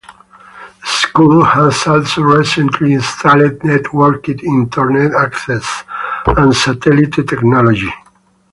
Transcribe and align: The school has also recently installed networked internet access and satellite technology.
The 0.81 0.87
school 0.87 1.43
has 1.45 1.85
also 1.85 2.21
recently 2.23 2.93
installed 2.93 3.59
networked 3.59 4.41
internet 4.41 5.13
access 5.13 5.83
and 6.25 6.55
satellite 6.55 7.13
technology. 7.13 7.93